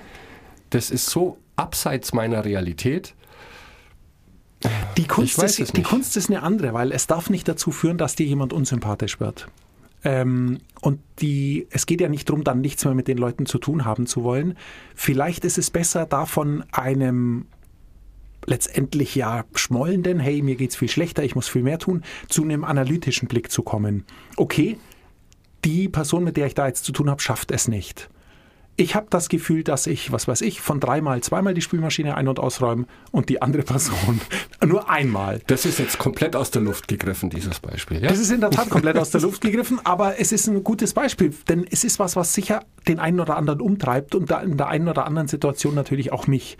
[0.70, 3.14] Das ist so abseits meiner Realität.
[4.96, 8.14] Die Kunst, ist, die Kunst ist eine andere, weil es darf nicht dazu führen, dass
[8.14, 9.48] dir jemand unsympathisch wird.
[10.04, 13.58] Ähm, und die, es geht ja nicht darum, dann nichts mehr mit den Leuten zu
[13.58, 14.56] tun haben zu wollen.
[14.94, 17.46] Vielleicht ist es besser, davon einem
[18.46, 22.64] letztendlich ja schmollenden, hey, mir geht's viel schlechter, ich muss viel mehr tun, zu einem
[22.64, 24.04] analytischen Blick zu kommen.
[24.36, 24.78] Okay,
[25.64, 28.08] die Person, mit der ich da jetzt zu tun habe, schafft es nicht.
[28.78, 32.28] Ich habe das Gefühl, dass ich, was weiß ich, von dreimal zweimal die Spülmaschine ein-
[32.28, 34.20] und ausräumen und die andere Person
[34.64, 35.40] nur einmal.
[35.46, 38.02] Das ist jetzt komplett aus der Luft gegriffen, dieses Beispiel.
[38.02, 38.08] Ja?
[38.08, 40.92] Das ist in der Tat komplett aus der Luft gegriffen, aber es ist ein gutes
[40.92, 44.68] Beispiel, denn es ist was, was sicher den einen oder anderen umtreibt und in der
[44.68, 46.56] einen oder anderen Situation natürlich auch mich.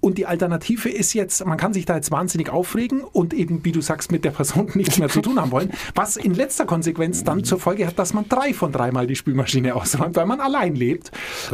[0.00, 3.72] Und die Alternative ist jetzt, man kann sich da jetzt wahnsinnig aufregen und eben, wie
[3.72, 7.24] du sagst, mit der Person nichts mehr zu tun haben wollen, was in letzter Konsequenz
[7.24, 10.76] dann zur Folge hat, dass man drei von dreimal die Spülmaschine ausräumt, weil man allein
[10.76, 11.10] lebt.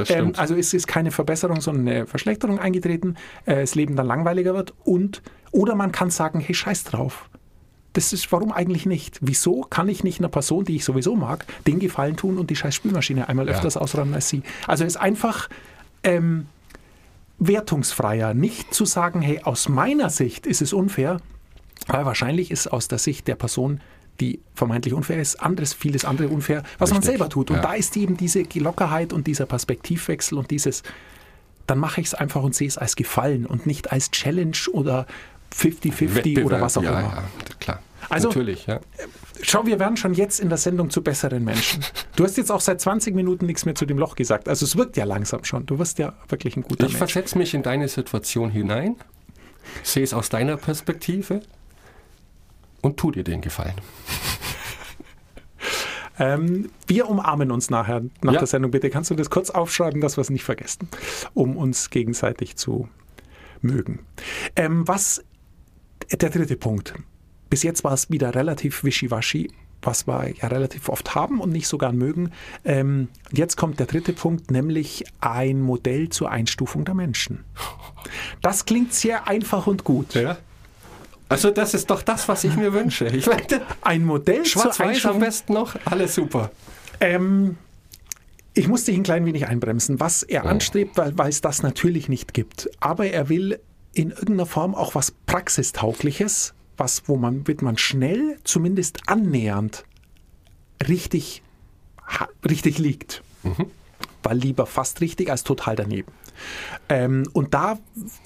[0.08, 4.54] Ähm, also es ist keine Verbesserung, sondern eine Verschlechterung eingetreten, äh, das Leben dann langweiliger
[4.54, 7.28] wird und oder man kann sagen, hey, scheiß drauf.
[7.92, 9.20] Das ist, warum eigentlich nicht?
[9.22, 12.56] Wieso kann ich nicht einer Person, die ich sowieso mag, den Gefallen tun und die
[12.56, 13.52] scheiß Spülmaschine einmal ja.
[13.52, 14.42] öfters ausräumen als sie?
[14.66, 15.48] Also es ist einfach
[16.02, 16.48] ähm,
[17.38, 21.18] wertungsfreier, nicht zu sagen, hey, aus meiner Sicht ist es unfair,
[21.86, 23.80] weil wahrscheinlich ist aus der Sicht der Person,
[24.20, 26.92] die vermeintlich unfair ist, anderes, vieles andere unfair, was Richtig.
[26.92, 27.50] man selber tut.
[27.50, 27.62] Und ja.
[27.62, 30.82] da ist eben diese Lockerheit und dieser Perspektivwechsel und dieses,
[31.66, 35.06] dann mache ich es einfach und sehe es als Gefallen und nicht als Challenge oder
[35.56, 37.14] 50-50 oder was auch ja, immer.
[37.14, 37.24] Ja,
[37.58, 37.82] klar.
[38.08, 38.80] Also, Natürlich, ja.
[39.46, 41.84] Schau, wir werden schon jetzt in der Sendung zu besseren Menschen.
[42.16, 44.48] Du hast jetzt auch seit 20 Minuten nichts mehr zu dem Loch gesagt.
[44.48, 45.66] Also es wirkt ja langsam schon.
[45.66, 46.94] Du wirst ja wirklich ein guter ich Mensch.
[46.94, 48.96] Ich versetze mich in deine Situation hinein,
[49.82, 51.42] sehe es aus deiner Perspektive
[52.80, 53.74] und tu dir den Gefallen.
[56.18, 58.38] Ähm, wir umarmen uns nachher nach ja.
[58.38, 58.70] der Sendung.
[58.70, 60.88] Bitte kannst du das kurz aufschreiben, dass wir es nicht vergessen,
[61.34, 62.88] um uns gegenseitig zu
[63.60, 64.06] mögen.
[64.54, 65.24] Ähm, was
[66.12, 66.94] der dritte Punkt.
[67.54, 69.48] Bis jetzt war es wieder relativ wischiwaschi,
[69.80, 72.32] was wir ja relativ oft haben und nicht so gern mögen.
[72.64, 77.44] Ähm, jetzt kommt der dritte Punkt, nämlich ein Modell zur Einstufung der Menschen.
[78.42, 80.14] Das klingt sehr einfach und gut.
[80.14, 80.36] Ja.
[81.28, 83.06] Also das ist doch das, was ich mir wünsche.
[83.06, 83.46] Ich meine,
[83.82, 86.50] ein Modell Schwarz-Weiß am besten noch, alles super.
[86.98, 87.56] Ähm,
[88.52, 90.48] ich muss dich ein klein wenig einbremsen, was er oh.
[90.48, 92.68] anstrebt, weil, weil es das natürlich nicht gibt.
[92.80, 93.60] Aber er will
[93.92, 99.84] in irgendeiner Form auch was Praxistaugliches was, wo man, wird man schnell, zumindest annähernd,
[100.86, 101.42] richtig,
[102.48, 103.22] richtig liegt.
[103.42, 103.66] Mhm.
[104.22, 106.10] Weil lieber fast richtig als total daneben.
[106.88, 107.78] Ähm, und da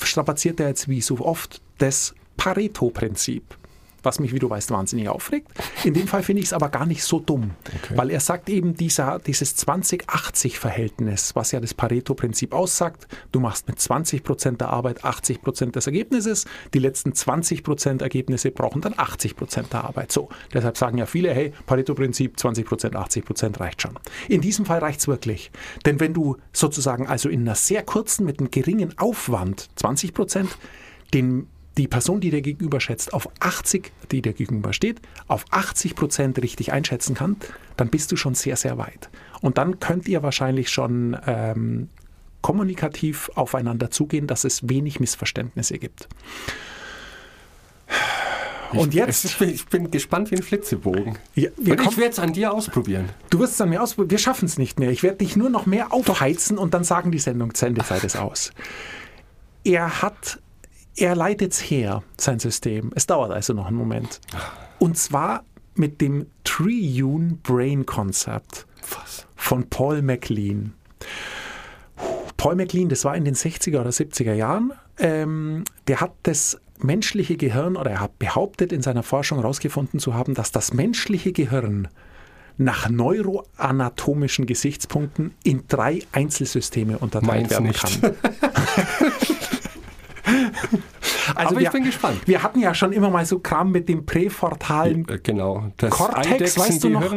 [0.02, 3.56] strapaziert er jetzt wie so oft das Pareto-Prinzip
[4.08, 5.48] was mich, wie du weißt, wahnsinnig aufregt.
[5.84, 7.94] In dem Fall finde ich es aber gar nicht so dumm, okay.
[7.94, 13.78] weil er sagt eben dieser, dieses 20-80-Verhältnis, was ja das Pareto-Prinzip aussagt, du machst mit
[13.78, 18.94] 20 Prozent der Arbeit 80 Prozent des Ergebnisses, die letzten 20 Prozent Ergebnisse brauchen dann
[18.96, 20.10] 80 Prozent der Arbeit.
[20.10, 23.98] So, deshalb sagen ja viele, hey, Pareto-Prinzip 20 Prozent, 80 Prozent reicht schon.
[24.30, 25.50] In diesem Fall reicht es wirklich,
[25.84, 30.56] denn wenn du sozusagen also in einer sehr kurzen, mit einem geringen Aufwand 20 Prozent
[31.12, 31.46] den
[31.78, 36.42] die Person, die dir gegenüber schätzt, auf 80, die dir gegenüber steht, auf 80 Prozent
[36.42, 37.36] richtig einschätzen kann,
[37.76, 39.08] dann bist du schon sehr, sehr weit.
[39.40, 41.88] Und dann könnt ihr wahrscheinlich schon ähm,
[42.40, 46.08] kommunikativ aufeinander zugehen, dass es wenig Missverständnisse gibt.
[48.72, 49.24] Und jetzt?
[49.24, 51.16] Ich bin, ich bin, gespannt wie ein Flitzebogen.
[51.34, 53.08] Ja, und ich werde es an dir ausprobieren.
[53.30, 54.10] Du wirst es an mir ausprobieren.
[54.10, 54.90] Wir schaffen es nicht mehr.
[54.90, 57.98] Ich werde dich nur noch mehr aufheizen und dann sagen die Sendung zu Ende, sei
[58.04, 58.52] es aus.
[59.64, 60.40] Er hat
[61.00, 62.90] er leitet es her, sein System.
[62.94, 64.20] Es dauert also noch einen Moment.
[64.78, 69.26] Und zwar mit dem Triune Brain Concept Was?
[69.36, 70.74] von Paul MacLean.
[72.36, 77.36] Paul MacLean, das war in den 60er oder 70er Jahren, ähm, der hat das menschliche
[77.36, 81.88] Gehirn oder er hat behauptet in seiner Forschung herausgefunden zu haben, dass das menschliche Gehirn
[82.56, 88.02] nach neuroanatomischen Gesichtspunkten in drei Einzelsysteme unterteilt Meins werden nicht.
[88.02, 88.14] kann.
[91.34, 92.20] Also Aber wir, ich bin gespannt.
[92.26, 95.70] Wir hatten ja schon immer mal so Kram mit dem präfrontalen, Äh, Genau.
[95.76, 97.14] Das Cortex, weißt du noch?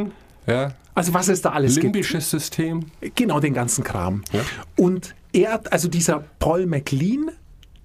[0.47, 0.73] Ja.
[0.95, 1.83] also was es da alles gibt.
[1.95, 2.87] Limbisches System.
[3.15, 4.23] Genau, den ganzen Kram.
[4.33, 4.41] Ja.
[4.75, 7.31] Und er, hat- also dieser Paul MacLean,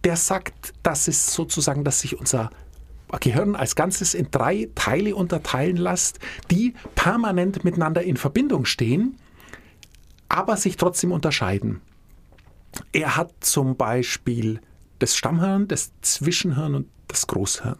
[0.04, 2.50] der sagt, dass es sozusagen, dass sich unser
[3.20, 6.18] Gehirn als Ganzes in drei Teile unterteilen lässt,
[6.50, 9.16] die permanent miteinander in Verbindung stehen,
[10.28, 11.82] aber sich trotzdem unterscheiden.
[12.92, 14.60] Er hat zum Beispiel
[14.98, 17.78] das Stammhirn, das Zwischenhirn und das Großhirn.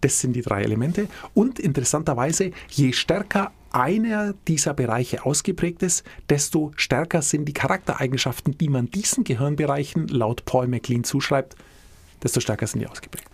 [0.00, 1.08] Das sind die drei Elemente.
[1.32, 8.68] Und interessanterweise, je stärker einer dieser Bereiche ausgeprägt ist, desto stärker sind die Charaktereigenschaften, die
[8.68, 11.56] man diesen Gehirnbereichen laut Paul MacLean zuschreibt,
[12.22, 13.28] desto stärker sind die ausgeprägt.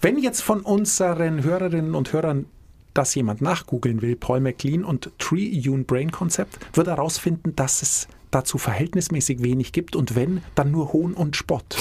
[0.00, 2.46] Wenn jetzt von unseren Hörerinnen und Hörern
[2.94, 8.08] das jemand nachgoogeln will, Paul MacLean und Triune Brain Concept, wird er herausfinden, dass es
[8.36, 11.76] dazu verhältnismäßig wenig gibt und wenn, dann nur Hohn und Spott.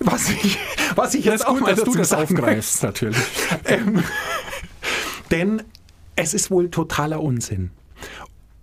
[0.00, 0.58] Was ich,
[0.94, 3.18] was ich jetzt ist auch gut, mal dass du dazu das sagen aufgreifst, natürlich.
[3.64, 4.04] ähm,
[5.30, 5.62] denn
[6.14, 7.70] es ist wohl totaler Unsinn.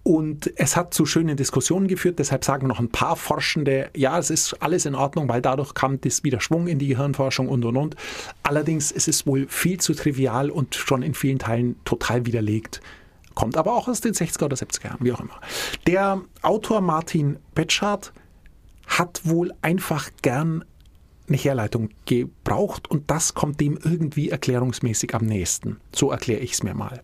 [0.04, 4.30] Und es hat zu schönen Diskussionen geführt, deshalb sagen noch ein paar Forschende, ja, es
[4.30, 7.76] ist alles in Ordnung, weil dadurch kam das wieder Schwung in die Gehirnforschung und und
[7.76, 7.96] und.
[8.44, 12.82] Allerdings ist es wohl viel zu trivial und schon in vielen Teilen total widerlegt.
[13.36, 15.40] Kommt aber auch aus den 60er oder 70er Jahren, wie auch immer.
[15.86, 18.14] Der Autor Martin Betschart
[18.88, 20.64] hat wohl einfach gern
[21.28, 25.78] eine Herleitung gebraucht und das kommt dem irgendwie erklärungsmäßig am nächsten.
[25.94, 27.02] So erkläre ich es mir mal.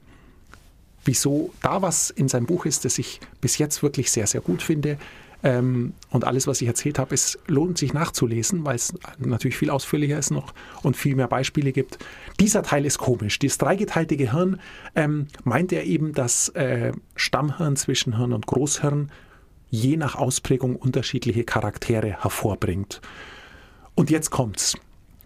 [1.04, 4.62] Wieso da was in seinem Buch ist, das ich bis jetzt wirklich sehr, sehr gut
[4.62, 4.98] finde.
[5.43, 9.69] Ähm, und alles, was ich erzählt habe, es lohnt sich nachzulesen, weil es natürlich viel
[9.69, 11.97] ausführlicher ist noch und viel mehr Beispiele gibt.
[12.39, 13.39] Dieser Teil ist komisch.
[13.39, 14.60] Dieses dreigeteilte Gehirn
[14.95, 19.12] ähm, meint er eben, dass äh, Stammhirn, Zwischenhirn und Großhirn
[19.69, 23.01] je nach Ausprägung unterschiedliche Charaktere hervorbringt.
[23.95, 24.75] Und jetzt kommt's,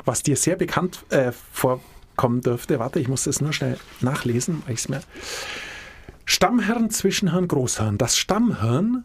[0.06, 2.80] was dir sehr bekannt äh, vorkommen dürfte.
[2.80, 5.02] Warte, ich muss das nur schnell nachlesen, weil ich's mir.
[6.26, 7.98] Stammhirn, Zwischenhirn, Großhirn.
[7.98, 9.04] Das Stammhirn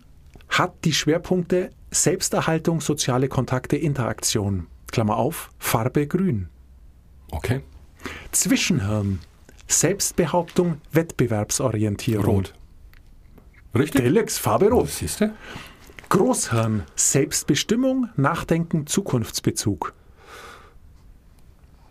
[0.50, 4.66] hat die Schwerpunkte Selbsterhaltung, soziale Kontakte, Interaktion.
[4.90, 6.48] Klammer auf, Farbe grün.
[7.30, 7.62] Okay.
[8.32, 9.20] Zwischenhirn,
[9.68, 12.36] Selbstbehauptung, Wettbewerbsorientierung.
[12.36, 12.54] Rot.
[13.74, 14.02] Richtig?
[14.02, 14.88] Deluxe, Farbe rot.
[14.88, 15.32] Siehst du?
[16.08, 19.94] Großhirn, Selbstbestimmung, Nachdenken, Zukunftsbezug.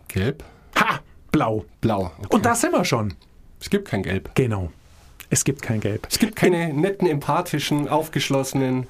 [0.08, 0.44] Gelb.
[0.76, 1.00] Ha,
[1.32, 1.64] blau.
[1.80, 2.12] Blau.
[2.18, 2.26] Okay.
[2.30, 3.14] Und da sind wir schon.
[3.60, 4.34] es gibt kein Gelb.
[4.34, 4.70] Genau.
[5.30, 6.06] Es gibt kein Gelb.
[6.10, 8.86] Es gibt keine netten, empathischen, aufgeschlossenen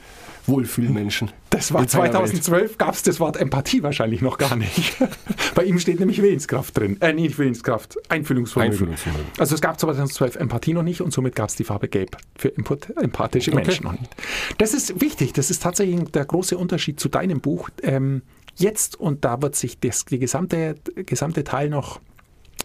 [0.47, 1.31] Wohlfühlmenschen.
[1.51, 4.97] Das war in seiner 2012, gab es das Wort Empathie wahrscheinlich noch gar nicht.
[5.55, 6.97] Bei ihm steht nämlich Willenskraft drin.
[7.01, 8.73] Äh, nicht Willenskraft, Einfühlungsvermögen.
[8.73, 9.27] Einfühlungsvermögen.
[9.39, 12.53] Also es gab 2012 Empathie noch nicht und somit gab es die Farbe Gelb für
[12.57, 14.15] empathische Menschen noch nicht.
[14.59, 17.69] Das ist wichtig, das ist tatsächlich der große Unterschied zu deinem Buch.
[17.83, 18.23] Ähm,
[18.57, 22.01] jetzt, und da wird sich das, die gesamte, gesamte Teil noch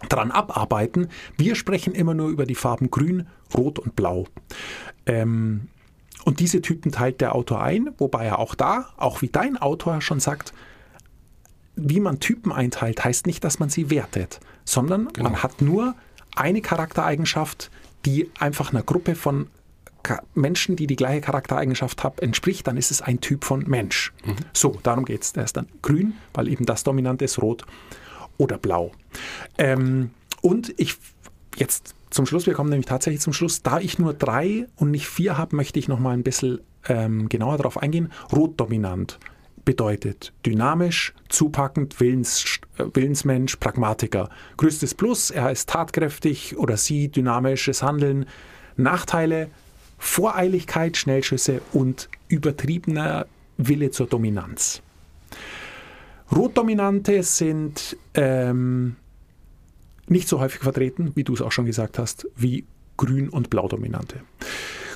[0.09, 1.09] dran abarbeiten.
[1.37, 4.25] Wir sprechen immer nur über die Farben Grün, Rot und Blau.
[5.05, 5.67] Ähm,
[6.23, 10.01] und diese Typen teilt der Autor ein, wobei er auch da, auch wie dein Autor
[10.01, 10.53] schon sagt,
[11.75, 15.93] wie man Typen einteilt, heißt nicht, dass man sie wertet, sondern man hat nur
[16.35, 17.69] eine Charaktereigenschaft,
[18.05, 19.47] die einfach einer Gruppe von
[20.35, 24.13] Menschen, die die gleiche Charaktereigenschaft haben, entspricht, dann ist es ein Typ von Mensch.
[24.53, 25.33] So, darum geht es.
[25.33, 27.65] Der ist dann grün, weil eben das dominant ist, rot
[28.37, 28.91] oder blau.
[29.57, 30.97] Ähm, und ich
[31.57, 35.07] jetzt zum Schluss, wir kommen nämlich tatsächlich zum Schluss, da ich nur drei und nicht
[35.07, 38.11] vier habe, möchte ich noch mal ein bisschen ähm, genauer darauf eingehen.
[38.31, 39.19] Rotdominant
[39.65, 44.29] bedeutet dynamisch, zupackend, Willens, äh, Willensmensch, Pragmatiker.
[44.57, 48.25] Größtes Plus, er ist tatkräftig oder sie, dynamisches Handeln.
[48.77, 49.49] Nachteile,
[49.97, 53.25] Voreiligkeit, Schnellschüsse und übertriebener
[53.57, 54.81] Wille zur Dominanz.
[56.33, 58.95] Rotdominante sind ähm,
[60.07, 62.65] nicht so häufig vertreten, wie du es auch schon gesagt hast, wie
[62.97, 64.21] Grün- und Blaudominante.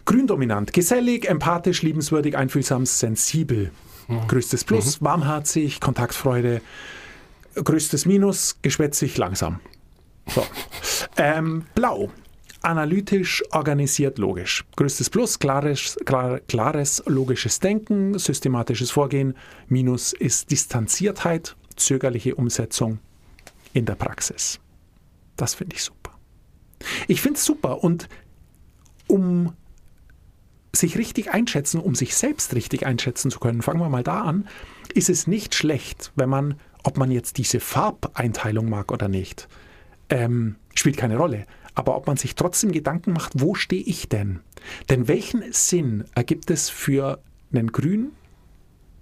[0.05, 3.71] Gründominant, gesellig, empathisch, liebenswürdig, einfühlsam, sensibel.
[4.27, 6.61] Größtes Plus, warmherzig, Kontaktfreude.
[7.53, 9.59] Größtes Minus, geschwätzig, langsam.
[10.27, 10.43] So.
[11.17, 12.09] Ähm, Blau,
[12.61, 14.65] analytisch, organisiert, logisch.
[14.75, 19.35] Größtes Plus, klares, klar, klares, logisches Denken, systematisches Vorgehen.
[19.67, 22.99] Minus ist Distanziertheit, zögerliche Umsetzung
[23.73, 24.59] in der Praxis.
[25.35, 26.17] Das finde ich super.
[27.07, 28.09] Ich finde es super und
[29.07, 29.53] um
[30.73, 34.47] sich richtig einschätzen, um sich selbst richtig einschätzen zu können, fangen wir mal da an,
[34.93, 39.47] ist es nicht schlecht, wenn man, ob man jetzt diese Farbeinteilung mag oder nicht,
[40.09, 41.45] ähm, spielt keine Rolle.
[41.79, 44.41] Aber ob man sich trotzdem Gedanken macht, wo stehe ich denn?
[44.89, 47.21] Denn welchen Sinn ergibt es für
[47.53, 48.11] einen Grün,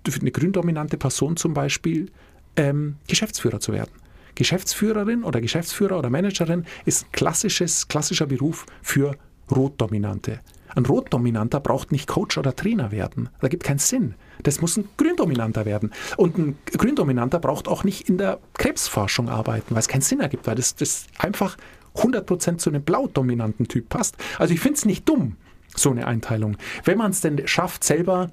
[0.07, 2.11] für eine gründominante Person zum Beispiel,
[2.55, 3.89] ähm, Geschäftsführer zu werden?
[4.35, 9.17] Geschäftsführerin oder Geschäftsführer oder Managerin ist ein klassisches, klassischer Beruf für
[9.49, 10.41] Rotdominante.
[10.75, 13.29] Ein Rotdominanter braucht nicht Coach oder Trainer werden.
[13.41, 14.13] Da gibt keinen Sinn.
[14.43, 15.91] Das muss ein Gründominanter werden.
[16.17, 20.45] Und ein Gründominanter braucht auch nicht in der Krebsforschung arbeiten, weil es keinen Sinn ergibt,
[20.45, 21.57] weil das, das einfach
[21.97, 24.17] 100% zu einem blaudominanten Typ passt.
[24.39, 25.35] Also ich finde es nicht dumm,
[25.75, 26.57] so eine Einteilung.
[26.83, 28.29] Wenn man es denn schafft, selber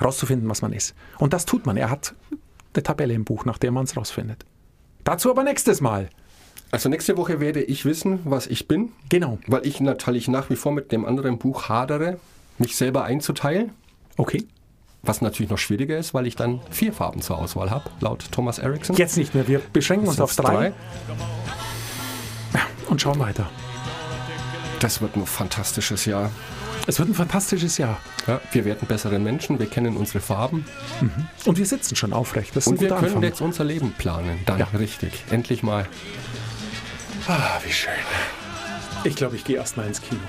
[0.00, 0.94] rauszufinden, was man ist.
[1.18, 1.76] Und das tut man.
[1.76, 2.14] Er hat
[2.74, 4.44] eine Tabelle im Buch, nach der man es rausfindet.
[5.04, 6.08] Dazu aber nächstes Mal.
[6.70, 8.92] Also nächste Woche werde ich wissen, was ich bin.
[9.08, 9.38] Genau.
[9.46, 12.18] Weil ich natürlich nach wie vor mit dem anderen Buch hadere,
[12.58, 13.72] mich selber einzuteilen.
[14.16, 14.46] Okay.
[15.02, 18.58] Was natürlich noch schwieriger ist, weil ich dann vier Farben zur Auswahl habe, laut Thomas
[18.58, 18.94] Erickson.
[18.96, 19.48] Jetzt nicht mehr.
[19.48, 20.54] Wir beschränken uns auf drei.
[20.54, 20.72] drei.
[22.90, 23.48] Und schauen weiter.
[24.80, 26.30] Das wird ein fantastisches Jahr.
[26.86, 27.98] Es wird ein fantastisches Jahr.
[28.26, 30.64] Ja, wir werden bessere Menschen, wir kennen unsere Farben
[31.44, 32.56] Und wir sitzen schon aufrecht.
[32.56, 33.22] Das ist und wir können Anfang.
[33.22, 34.40] jetzt unser Leben planen.
[34.46, 34.66] Dann Ja.
[34.78, 35.24] richtig.
[35.30, 35.86] Endlich mal.
[37.28, 37.92] Ah, wie schön.
[39.04, 40.20] Ich glaube, ich gehe erst mal ins Kino.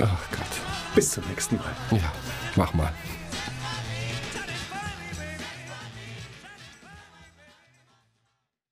[0.00, 0.40] Ach Gott.
[0.94, 1.64] Bis zum nächsten Mal.
[1.90, 2.12] Ja,
[2.56, 2.92] mach mal.